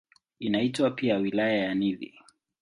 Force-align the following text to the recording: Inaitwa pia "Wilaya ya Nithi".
Inaitwa 0.39 0.91
pia 0.91 1.17
"Wilaya 1.17 1.57
ya 1.57 1.73
Nithi". 1.75 2.13